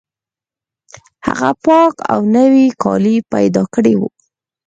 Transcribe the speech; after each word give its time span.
هغه 1.27 1.51
پاک 1.65 1.93
او 2.11 2.19
نوي 2.37 2.67
کالي 2.83 3.15
پیدا 3.33 3.63
کړي 3.73 3.93
وو 3.97 4.09